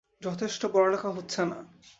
[0.21, 1.57] যথেষ্ট পড়ালেখা হচ্ছেনা।